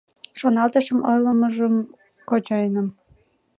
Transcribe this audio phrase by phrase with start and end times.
[0.39, 1.73] Шоналтышым ойлымыжым
[2.29, 2.87] кочайыным.